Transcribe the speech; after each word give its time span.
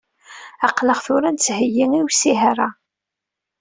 Aql-aɣ 0.67 0.99
tura 1.05 1.29
nettheyyi 1.35 1.85
i 1.97 1.99
usihar-a. 2.07 2.69